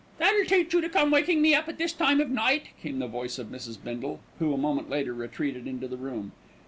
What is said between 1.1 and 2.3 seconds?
waking me up at this time